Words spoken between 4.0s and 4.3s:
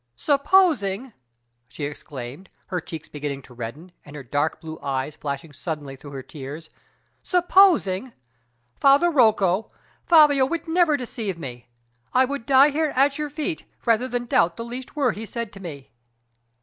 and her